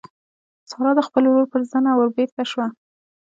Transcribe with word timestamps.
سارا 0.69 0.91
د 0.95 0.99
خپل 1.07 1.23
ورور 1.25 1.47
پر 1.51 1.61
زنه 1.71 1.91
وربېرته 1.95 2.43
شوه. 2.51 2.67